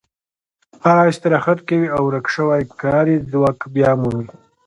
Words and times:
هغه 0.85 1.03
استراحت 1.11 1.59
کوي 1.67 1.87
او 1.95 2.01
ورک 2.07 2.25
شوی 2.35 2.61
کاري 2.81 3.15
ځواک 3.31 3.59
بیا 3.73 3.91
مومي 4.01 4.27